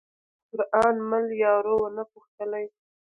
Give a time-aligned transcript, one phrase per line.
[0.47, 2.65] تا قران مل یارو ونه پوښتلئ